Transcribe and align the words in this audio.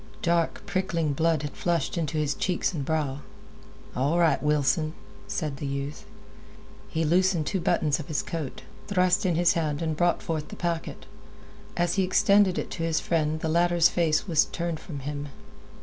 Dark, 0.23 0.63
prickling 0.65 1.13
blood 1.13 1.43
had 1.43 1.51
flushed 1.51 1.95
into 1.95 2.17
his 2.17 2.33
cheeks 2.33 2.73
and 2.73 2.83
brow. 2.83 3.19
"All 3.95 4.17
right, 4.17 4.41
Wilson," 4.41 4.95
said 5.27 5.57
the 5.57 5.67
youth. 5.67 6.05
He 6.89 7.05
loosened 7.05 7.45
two 7.45 7.59
buttons 7.61 7.99
of 7.99 8.07
his 8.07 8.23
coat, 8.23 8.63
thrust 8.87 9.27
in 9.27 9.35
his 9.35 9.53
hand, 9.53 9.79
and 9.79 9.95
brought 9.95 10.23
forth 10.23 10.47
the 10.47 10.55
packet. 10.55 11.05
As 11.77 11.97
he 12.01 12.03
extended 12.03 12.57
it 12.57 12.71
to 12.71 12.83
his 12.83 12.99
friend 12.99 13.41
the 13.41 13.47
latter's 13.49 13.89
face 13.89 14.27
was 14.27 14.45
turned 14.45 14.79
from 14.79 15.01
him. 15.01 15.27